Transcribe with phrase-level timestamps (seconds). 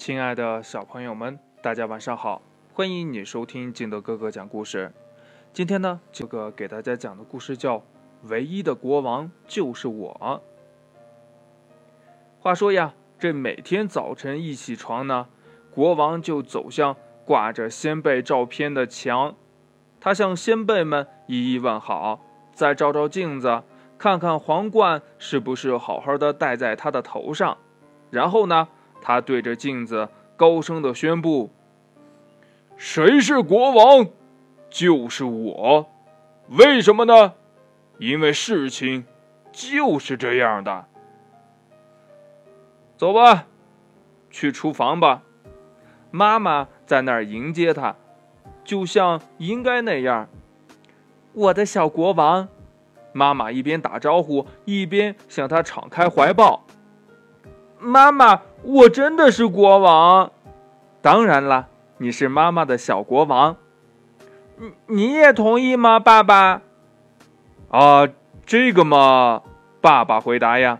[0.00, 2.40] 亲爱的小朋友们，大家晚上好！
[2.72, 4.94] 欢迎你收听金德哥哥讲故事。
[5.52, 7.76] 今天呢，这个给大家讲的故事叫
[8.22, 10.18] 《唯一的国王就是我》。
[12.40, 15.26] 话说呀，这每天早晨一起床呢，
[15.70, 16.96] 国王就走向
[17.26, 19.34] 挂着先辈照片的墙，
[20.00, 22.22] 他向先辈们一一问好，
[22.54, 23.62] 再照照镜子，
[23.98, 27.58] 看看皇冠是不是好好的戴在他的头上，
[28.08, 28.68] 然后呢？
[29.00, 31.50] 他对着镜子高声的宣布
[32.76, 34.06] ：“谁是国王？
[34.68, 35.88] 就是我。
[36.48, 37.34] 为什么呢？
[37.98, 39.04] 因为事情
[39.52, 40.86] 就是这样的。
[42.96, 43.46] 走吧，
[44.30, 45.22] 去厨房吧。
[46.10, 47.96] 妈妈在那儿迎接他，
[48.64, 50.28] 就像应该那样。
[51.32, 52.48] 我的小国王。”
[53.12, 56.64] 妈妈一边打招呼，一边向他敞开怀抱。
[57.80, 58.42] 妈妈。
[58.62, 60.30] 我真的是国王，
[61.00, 63.56] 当然了，你是妈妈的小国王。
[64.58, 66.60] 你你也同意吗，爸爸？
[67.70, 68.06] 啊，
[68.44, 69.40] 这个嘛，
[69.80, 70.78] 爸爸回答呀，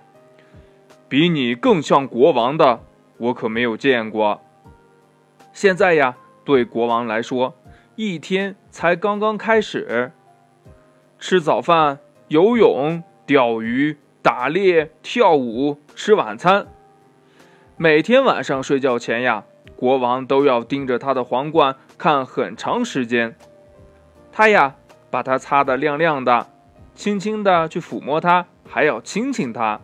[1.08, 2.80] 比你更像国王的，
[3.16, 4.42] 我可没有见过。
[5.54, 7.54] 现在呀，对国王来说，
[7.96, 10.12] 一天才刚刚开始。
[11.18, 11.98] 吃早饭、
[12.28, 16.66] 游泳、钓鱼、打猎、跳舞、吃晚餐。
[17.82, 23.34] 每天晚上睡觉前呀，国王都要盯着他的皇冠看很长时间。
[24.30, 24.74] 他呀，
[25.10, 26.48] 把它擦得亮亮的，
[26.94, 29.80] 轻轻地去抚摸它，还要亲亲它。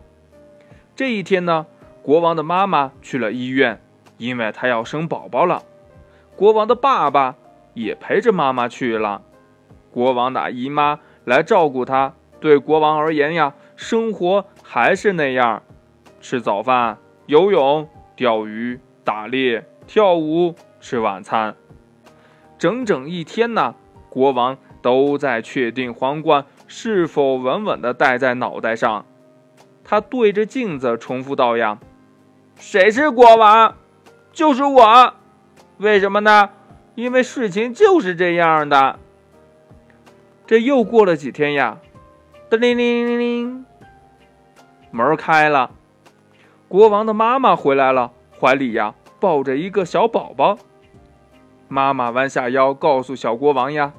[0.95, 1.65] 这一天呢，
[2.03, 3.81] 国王的妈妈去了医院，
[4.19, 5.63] 因为她要生宝宝了。
[6.35, 7.33] 国王的爸爸
[7.73, 9.23] 也陪着妈妈去了。
[9.91, 12.13] 国王的姨妈来照顾他。
[12.39, 15.63] 对国王而言呀，生活还是那样，
[16.21, 16.99] 吃早饭。
[17.27, 21.55] 游泳、钓鱼、打猎、跳舞、吃晚餐，
[22.57, 23.75] 整整一天呢。
[24.09, 29.05] 国王都在确定皇冠是否稳稳地戴在脑袋上。
[29.83, 31.77] 他对着镜子重复道：“呀，
[32.57, 33.75] 谁是国王？
[34.31, 35.13] 就是我。
[35.77, 36.49] 为什么呢？
[36.95, 38.97] 因为事情就是这样的。”
[40.47, 41.77] 这又过了几天呀，
[42.49, 43.65] 叮铃铃铃铃，
[44.91, 45.71] 门开了。
[46.67, 50.57] 国王的妈妈回来了，怀里呀抱着一个小宝宝。
[51.69, 53.93] 妈妈弯下腰，告诉小国王呀：“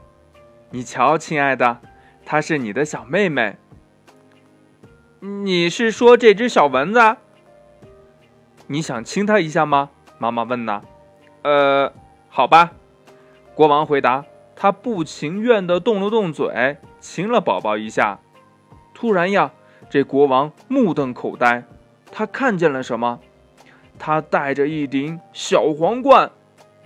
[0.71, 1.79] 你瞧，亲爱的，
[2.25, 3.57] 她是你的小妹妹。”
[5.21, 7.17] 你是说这只小蚊子？
[8.67, 9.91] 你想亲它一下吗？
[10.19, 10.83] 妈妈问呢。
[11.43, 11.93] 呃，
[12.29, 12.73] 好吧。
[13.55, 14.25] 国王回答。
[14.61, 18.19] 他不情愿地动了动嘴，亲了宝宝一下。
[18.93, 19.53] 突然呀，
[19.89, 21.63] 这国王目瞪口呆。
[22.11, 23.21] 他看见了什么？
[23.99, 26.31] 他戴着一顶小皇冠，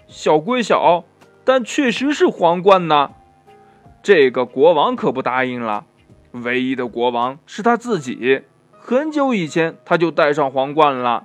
[0.06, 1.04] 小归小，
[1.44, 3.10] 但确实是皇冠呢。
[4.02, 5.84] 这个国王可不答应了。
[6.32, 8.44] 唯一的国王是他自己，
[8.78, 11.24] 很久以前他就戴上皇冠了。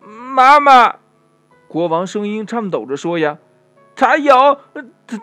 [0.00, 0.96] 妈妈，
[1.68, 3.38] 国王声音颤抖着说：“呀，
[3.94, 4.58] 他有，
[5.06, 5.20] 他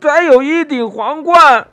[0.00, 1.68] 他有一顶皇冠。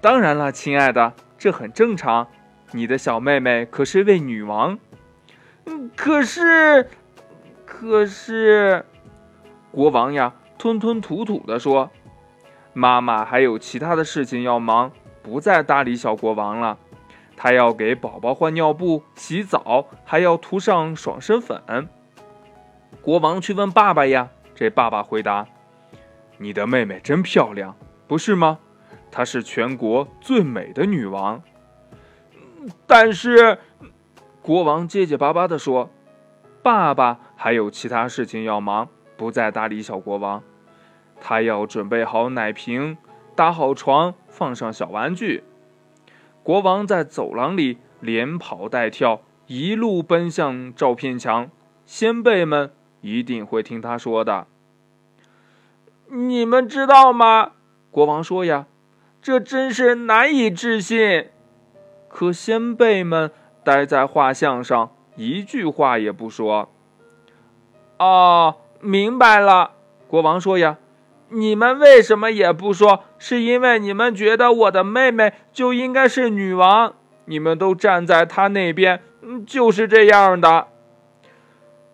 [0.00, 2.28] 当然了，亲爱的，这很正常。”
[2.72, 4.78] 你的小妹妹可是位女王，
[5.96, 6.88] 可是，
[7.64, 8.84] 可是，
[9.70, 11.90] 国王呀，吞吞吐吐地说
[12.74, 14.92] ：“妈妈还有其他的事情要忙，
[15.22, 16.78] 不再搭理小国王了。
[17.36, 21.88] 她要给宝宝换尿布、洗澡，还要涂上爽身粉。”
[23.00, 25.46] 国王去问爸爸呀，这爸爸回答
[26.36, 27.74] ：“你的妹妹真漂亮，
[28.06, 28.58] 不是吗？
[29.10, 31.42] 她是全国最美的女王。”
[32.86, 33.58] 但是，
[34.42, 35.90] 国王结结巴巴地说
[36.62, 40.42] ：“爸爸还有其他事情要忙，不再搭理小国王。
[41.20, 42.96] 他要准备好奶瓶，
[43.34, 45.44] 搭好床，放上小玩具。”
[46.42, 51.50] 国王在走廊里连跑带跳，一路奔向照片墙。
[51.84, 52.70] 先辈们
[53.00, 54.46] 一定会听他说的。
[56.10, 57.52] 你们知道吗？
[57.90, 58.66] 国王说：“呀，
[59.20, 61.28] 这真是难以置信。”
[62.08, 63.30] 可先辈们
[63.62, 66.70] 待在画像上，一句话也不说。
[67.98, 69.72] 哦，明白了，
[70.06, 70.78] 国王说呀，
[71.28, 73.04] 你们为什么也不说？
[73.18, 76.94] 是因为你们觉得我的妹妹就应该是女王，
[77.26, 79.02] 你们都站在她那边，
[79.46, 80.68] 就是这样的。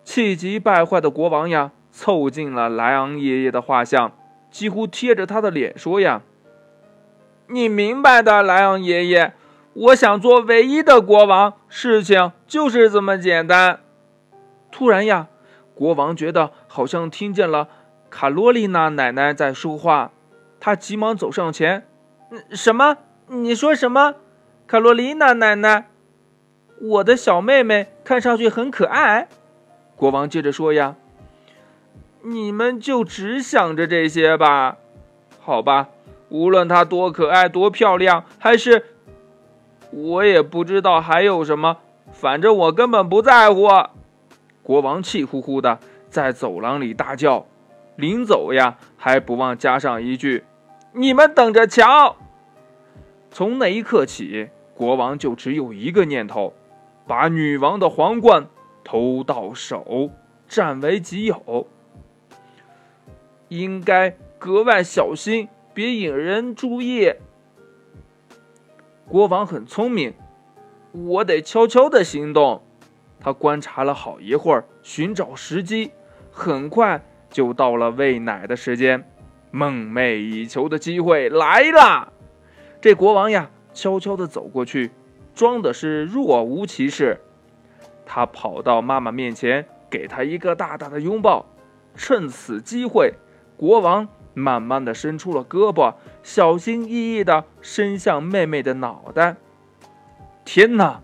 [0.03, 4.11] 气急败坏的国王呀，凑近了莱昂爷爷的画像，
[4.51, 6.21] 几乎贴着他的脸说呀
[7.49, 9.33] ：“你明白的，莱昂爷爷。”
[9.75, 13.81] 我想做唯一的国王，事情就是这么简单。
[14.71, 15.27] 突然呀，
[15.73, 17.67] 国王觉得好像听见了
[18.09, 20.11] 卡罗琳娜奶奶在说话，
[20.61, 21.85] 他急忙走上前
[22.51, 22.99] ：“什么？
[23.27, 24.15] 你说什么？
[24.65, 25.89] 卡罗琳娜奶奶，
[26.79, 29.27] 我的小妹妹看上去很可爱。”
[29.97, 30.95] 国王接着说：“呀，
[32.21, 34.77] 你们就只想着这些吧？
[35.41, 35.89] 好吧，
[36.29, 38.85] 无论她多可爱、多漂亮，还是……
[39.95, 41.77] 我也不知道还有什么，
[42.11, 43.69] 反正我根本不在乎。”
[44.61, 47.45] 国王气呼呼的在走廊里大叫，
[47.95, 50.43] 临走呀还不忘加上一句
[50.91, 52.17] ：“你们等着瞧！”
[53.31, 56.53] 从那一刻起，国王就只有一个念头：
[57.07, 58.47] 把女王的皇冠
[58.83, 60.09] 偷到手，
[60.47, 61.67] 占为己有。
[63.49, 67.13] 应该格外小心，别引人注意。
[69.07, 70.15] 国王很聪明，
[70.91, 72.63] 我得悄悄的行动。
[73.19, 75.91] 他观察了好一会儿，寻找时机，
[76.31, 79.07] 很快就到了喂奶的时间。
[79.51, 82.11] 梦寐以求的机会来了！
[82.81, 84.91] 这国王呀，悄悄地走过去，
[85.33, 87.21] 装的是若无其事。
[88.05, 91.45] 他跑到妈妈面前，给她一个大大的拥抱。
[91.95, 93.13] 趁此机会，
[93.55, 99.37] 国王慢慢地伸出了胳膊，小心翼翼地伸向妹妹的脑袋。
[100.43, 101.01] 天哪！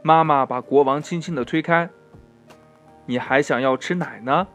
[0.00, 1.90] 妈妈把国王轻轻的推开。
[3.06, 4.46] 你还想要吃奶呢？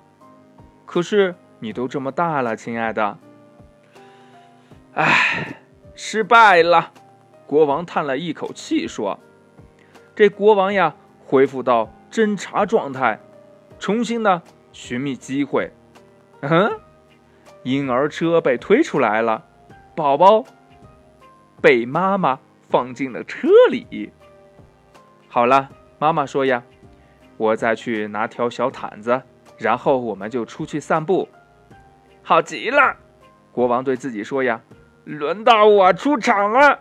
[0.85, 3.17] 可是你都这么大了，亲爱的。
[4.95, 5.61] 唉，
[5.93, 6.91] 失败了。
[7.45, 9.19] 国王叹了一口气说
[10.15, 10.95] ：“这国王呀，
[11.25, 13.19] 恢复到侦查状态，
[13.77, 14.41] 重新的
[14.71, 15.71] 寻觅机会。
[16.41, 16.79] 嗯，
[17.63, 19.43] 婴儿车被推出来了，
[19.95, 20.45] 宝宝
[21.61, 22.39] 被妈妈
[22.69, 24.11] 放进了车里。”
[25.27, 25.69] 好了，
[25.99, 26.63] 妈妈说呀，
[27.37, 29.21] 我再去拿条小毯子，
[29.57, 31.27] 然后我们就出去散步。
[32.23, 32.95] 好极了，
[33.51, 34.61] 国王对自己说呀，
[35.03, 36.79] 轮到我出场了。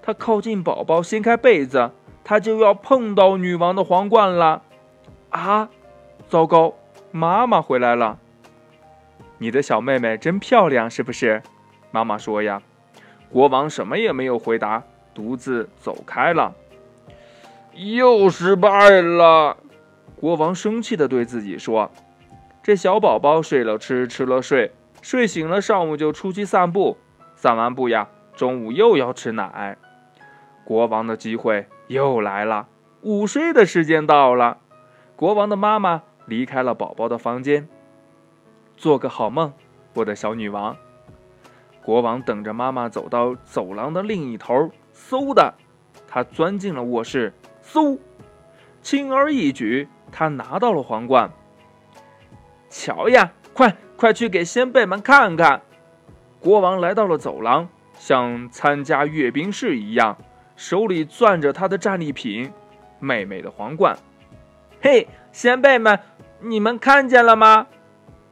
[0.00, 1.90] 他靠近宝宝，掀开被子，
[2.24, 4.62] 他就要碰到女王的皇冠了。
[5.30, 5.68] 啊，
[6.28, 6.74] 糟糕，
[7.10, 8.18] 妈妈回来了。
[9.38, 11.42] 你的小妹妹真漂亮，是不是？
[11.90, 12.60] 妈妈说呀。
[13.30, 14.82] 国王什么也没有回答，
[15.14, 16.54] 独自走开了。
[17.74, 19.56] 又失败了，
[20.16, 21.90] 国王生气地对自己说
[22.62, 26.96] ：“这小宝宝睡了吃，吃了睡，睡醒了上午就出去散步，
[27.36, 29.76] 散完步呀，中午又要吃奶。
[30.64, 32.66] 国王的机会又来了，
[33.02, 34.58] 午睡的时间到了。
[35.14, 37.68] 国王的妈妈离开了宝宝的房间，
[38.78, 39.52] 做个好梦，
[39.92, 40.76] 我的小女王。
[41.82, 45.52] 国王等着妈妈走到走廊的另一头，嗖的，
[46.06, 47.32] 他钻进了卧室。”
[47.66, 47.98] 嗖，
[48.80, 51.30] 轻而易举，他拿到了皇冠。
[52.70, 55.60] 瞧呀，快快去给先辈们看看！
[56.38, 60.16] 国王来到了走廊，像参加阅兵式一样，
[60.54, 62.52] 手里攥着他的战利品——
[63.00, 63.98] 妹妹的皇冠。
[64.80, 65.98] 嘿，先辈们，
[66.40, 67.66] 你们看见了吗？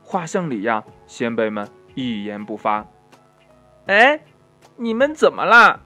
[0.08, 2.86] 画像里呀，先辈们一言不发。
[3.86, 4.20] 哎，
[4.76, 5.80] 你们怎么啦？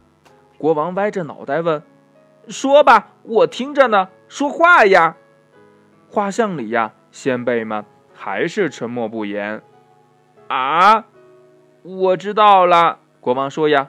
[0.58, 1.82] 国王歪着脑袋问。
[2.46, 4.10] 说吧，我听着呢。
[4.28, 5.16] 说话呀！
[6.10, 9.62] 画像里呀，先辈们还是沉默不言。
[10.48, 11.06] 啊，
[11.82, 12.98] 我知道了。
[13.20, 13.88] 国王说呀，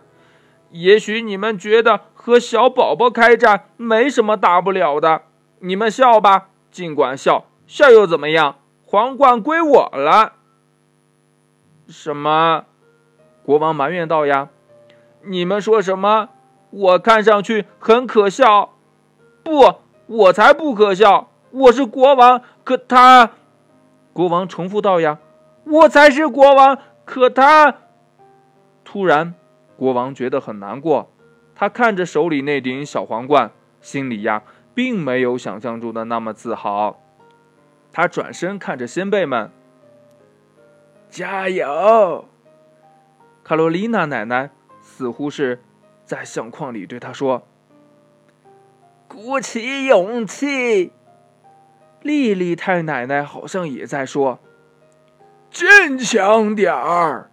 [0.69, 5.23] 也许你们觉得和小宝宝开战没什么大不了的，
[5.59, 8.55] 你们笑吧，尽管笑，笑又怎么样？
[8.91, 10.33] 皇冠归我了。
[11.87, 12.65] 什么？
[13.41, 14.49] 国王埋怨道呀，
[15.23, 16.27] 你们说什么？
[16.71, 18.73] 我看上去很可笑，
[19.43, 19.75] 不，
[20.07, 21.29] 我才不可笑。
[21.51, 23.31] 我是国王，可他，
[24.11, 25.19] 国王重复道：“呀，
[25.63, 27.77] 我才是国王，可他。”
[28.83, 29.33] 突然，
[29.77, 31.09] 国王觉得很难过，
[31.55, 34.43] 他看着手里那顶小皇冠，心里呀，
[34.73, 36.99] 并没有想象中的那么自豪。
[37.91, 39.51] 他转身看着先辈们
[41.09, 42.25] ：“加油！”
[43.43, 44.49] 卡罗琳娜奶奶
[44.81, 45.61] 似乎是。
[46.03, 47.47] 在相框里对他说
[49.07, 50.91] ：“鼓起勇气。”
[52.03, 54.39] 丽丽太奶奶好像也在说
[55.49, 57.31] ：“坚强点儿。”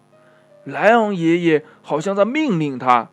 [0.62, 3.10] 莱昂爷爷好像在命令他。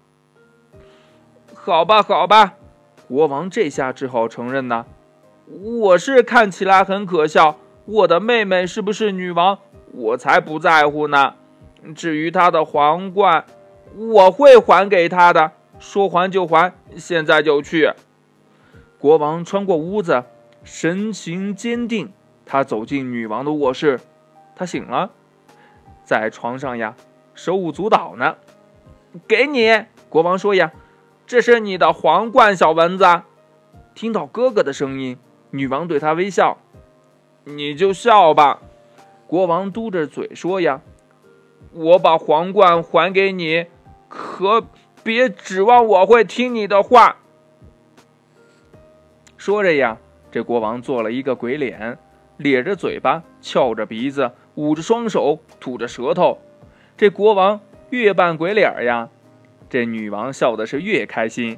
[1.55, 2.53] 好吧，好吧，
[3.07, 4.85] 国王这下只好承认呢
[5.47, 7.57] ：“我是看起来很可笑。
[7.85, 9.59] 我的妹妹是不是女王，
[9.91, 11.35] 我才不在乎呢。
[11.95, 13.45] 至于她的皇冠……”
[13.97, 17.93] 我会还给他的，说还就还，现在就去。
[18.99, 20.25] 国王穿过屋子，
[20.65, 22.11] 神情坚定，
[22.45, 24.01] 他走进女王的卧室，
[24.53, 25.11] 他醒了，
[26.03, 26.93] 在床上呀，
[27.33, 28.35] 手舞足蹈呢。
[29.29, 30.73] 给你，国王说呀，
[31.25, 33.05] 这是你的皇冠，小蚊子。
[33.93, 35.17] 听到哥哥的声音，
[35.55, 36.57] 女王对他微笑。
[37.45, 38.59] 你就笑吧，
[39.27, 40.81] 国王嘟着嘴说呀，
[41.71, 43.67] 我把皇冠还给你，
[44.09, 44.65] 可
[45.03, 47.17] 别指望我会听你的话。
[49.37, 49.97] 说着呀，
[50.31, 51.99] 这国王做了一个鬼脸。
[52.37, 56.39] 咧着嘴巴，翘着鼻子，捂着双手，吐着舌头。
[56.97, 59.07] 这国王越扮鬼脸呀，
[59.69, 61.57] 这女王笑的是越开心。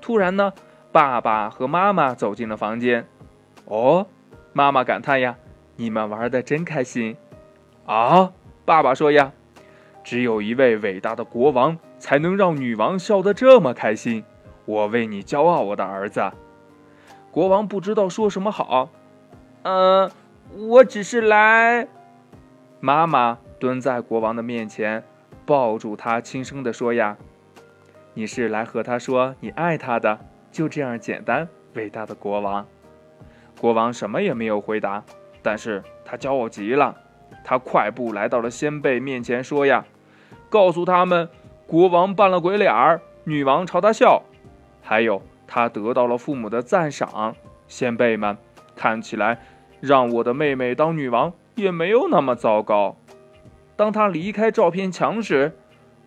[0.00, 0.52] 突然呢，
[0.94, 3.04] 爸爸和妈妈走进了房间。
[3.64, 4.06] 哦，
[4.52, 5.36] 妈妈感叹呀
[5.74, 7.16] ：“你们玩的真开心。”
[7.84, 8.32] 啊，
[8.64, 9.32] 爸爸说呀
[10.04, 14.22] ：“只有一位伟大的国王才能让女王笑得这么开心。
[14.66, 16.30] 我为你骄傲，我的儿子。”
[17.32, 18.88] 国王不知道说什么好。
[19.64, 20.08] 呃，
[20.56, 21.88] 我只是来。
[22.78, 25.02] 妈妈蹲在国王的面前，
[25.44, 27.16] 抱住他，轻声地说：“呀，
[28.12, 30.20] 你是来和他说你爱他的，
[30.54, 32.64] 就这样简单。”伟大的国王，
[33.60, 35.02] 国王什么也没有回答，
[35.42, 36.96] 但是他骄傲极了。
[37.42, 39.84] 他快步来到了先辈面前，说：“呀，
[40.48, 41.28] 告诉他们，
[41.66, 44.22] 国王扮了鬼脸儿，女王朝他笑，
[44.80, 47.34] 还有他得到了父母的赞赏。
[47.66, 48.38] 先辈们，
[48.76, 49.40] 看起来。”
[49.80, 52.96] 让我的妹妹当女王也没有那么糟糕。
[53.76, 55.52] 当他离开照片墙时，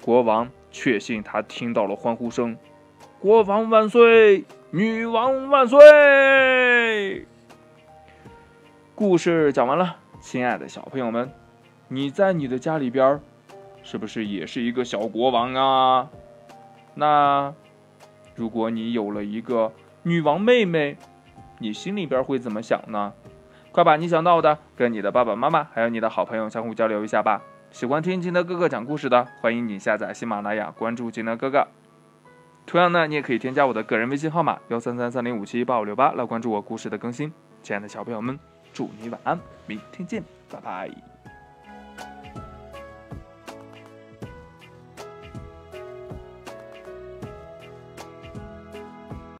[0.01, 2.57] 国王确信他听到了欢呼声
[3.19, 7.25] ：“国王万岁，女王万岁！”
[8.93, 11.31] 故事讲完了，亲爱的小朋友们，
[11.87, 13.19] 你在你的家里边，
[13.81, 16.09] 是不是也是一个小国王啊？
[16.93, 17.51] 那
[18.35, 20.95] 如果你有了一个女王妹妹，
[21.57, 23.13] 你心里边会怎么想呢？
[23.71, 27.41] 快把你想到的跟你的爸爸妈妈还有你的好朋友相互交流一下吧。
[27.71, 31.67] 喜欢听金德哥哥讲故事的，欢迎你下载喜马拉雅，关注金德哥哥。
[32.67, 37.31] 同样呢，你也可以添加我的个人微信号码幺三三三零五七八五六八来关注我故事的更新。
[37.63, 38.37] 亲爱的小朋友们，
[38.73, 40.21] 祝你晚安，明天见，
[40.51, 41.16] 拜拜。